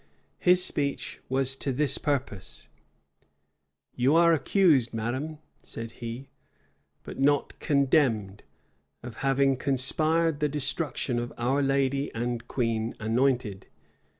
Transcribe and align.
His 0.39 0.65
speech 0.65 1.19
was 1.29 1.55
to 1.57 1.71
this 1.71 1.99
purpose: 1.99 2.67
"You 3.93 4.15
are 4.15 4.33
accused, 4.33 4.95
madam," 4.95 5.37
said 5.61 5.91
he, 6.01 6.29
"but 7.03 7.19
not 7.19 7.59
condemned, 7.59 8.41
of 9.03 9.17
having 9.17 9.57
conspired 9.57 10.39
the 10.39 10.49
destruction 10.49 11.19
of 11.19 11.31
our 11.37 11.61
lady 11.61 12.11
and 12.15 12.47
queen 12.47 12.95
anointed. 12.99 13.67